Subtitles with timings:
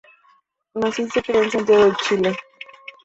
[0.73, 2.35] Nació y se crio en Santiago, Chile.